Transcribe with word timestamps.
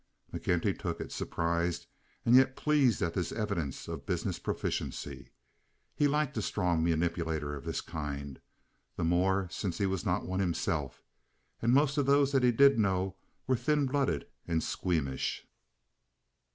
McKenty 0.33 0.75
took 0.75 0.99
it, 0.99 1.11
surprised 1.11 1.85
and 2.25 2.35
yet 2.35 2.55
pleased 2.55 3.03
at 3.03 3.13
this 3.13 3.31
evidence 3.31 3.87
of 3.87 4.03
business 4.07 4.39
proficiency. 4.39 5.29
He 5.95 6.07
liked 6.07 6.35
a 6.35 6.41
strong 6.41 6.83
manipulator 6.83 7.53
of 7.55 7.65
this 7.65 7.81
kind—the 7.81 9.03
more 9.03 9.47
since 9.51 9.77
he 9.77 9.85
was 9.85 10.03
not 10.03 10.25
one 10.25 10.39
himself, 10.39 11.03
and 11.61 11.71
most 11.71 11.99
of 11.99 12.07
those 12.07 12.31
that 12.31 12.41
he 12.41 12.51
did 12.51 12.79
know 12.79 13.15
were 13.45 13.55
thin 13.55 13.85
blooded 13.85 14.25
and 14.47 14.63
squeamish. 14.63 15.45